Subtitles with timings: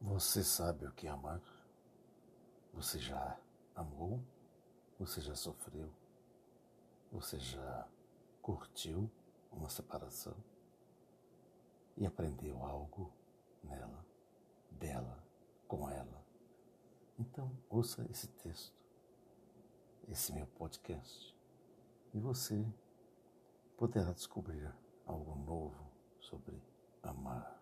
[0.00, 1.42] Você sabe o que é amar?
[2.72, 3.38] Você já
[3.74, 4.18] amou?
[4.98, 5.92] Você já sofreu?
[7.12, 7.86] Você já
[8.40, 9.10] curtiu
[9.52, 10.34] uma separação?
[11.98, 13.12] E aprendeu algo
[13.62, 14.06] nela,
[14.70, 15.22] dela,
[15.68, 16.24] com ela?
[17.18, 18.74] Então, ouça esse texto,
[20.08, 21.36] esse meu podcast,
[22.14, 22.66] e você
[23.76, 24.74] poderá descobrir
[25.04, 25.90] algo novo
[26.20, 26.58] sobre
[27.02, 27.59] amar.